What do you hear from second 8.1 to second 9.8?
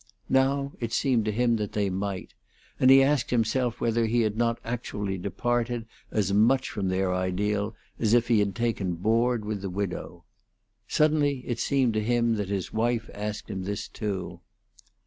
if he had taken board with the